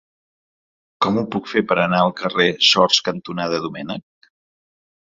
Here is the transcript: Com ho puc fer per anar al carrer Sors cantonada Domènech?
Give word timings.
Com 1.05 1.19
ho 1.19 1.25
puc 1.35 1.51
fer 1.53 1.63
per 1.73 1.77
anar 1.83 2.01
al 2.07 2.15
carrer 2.23 2.49
Sors 2.71 3.07
cantonada 3.11 3.63
Domènech? 3.69 4.31